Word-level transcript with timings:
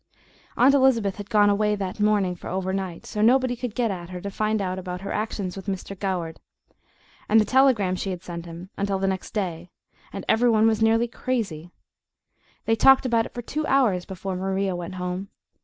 Aunt 0.57 0.73
Elizabeth 0.73 1.17
had 1.17 1.29
gone 1.29 1.51
away 1.51 1.75
that 1.75 1.99
morning 1.99 2.33
for 2.35 2.47
overnight, 2.47 3.05
so 3.05 3.21
nobody 3.21 3.55
could 3.55 3.75
get 3.75 3.91
at 3.91 4.09
her 4.09 4.19
to 4.21 4.31
find 4.31 4.59
out 4.59 4.79
about 4.79 5.01
her 5.01 5.11
actions 5.11 5.55
with 5.55 5.67
Mr. 5.67 5.93
Goward, 5.95 6.39
and 7.29 7.39
the 7.39 7.45
telegram 7.45 7.95
she 7.95 8.09
had 8.09 8.23
sent 8.23 8.45
to 8.45 8.49
him, 8.49 8.69
until 8.77 8.97
the 8.97 9.05
next 9.05 9.31
day, 9.35 9.69
and 10.11 10.25
every 10.27 10.49
one 10.49 10.65
was 10.65 10.81
nearly 10.81 11.07
crazy. 11.07 11.69
They 12.65 12.75
talked 12.75 13.05
about 13.05 13.27
it 13.27 13.33
for 13.35 13.43
two 13.43 13.67
hours 13.67 14.05
before 14.05 14.35
Maria 14.35 14.75
went 14.75 14.95
home. 14.95 15.29